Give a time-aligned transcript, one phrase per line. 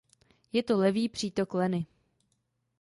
[0.53, 1.85] Je to levý přítok Leny.